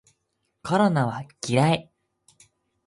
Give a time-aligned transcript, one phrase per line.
[0.63, 1.91] コロナは嫌い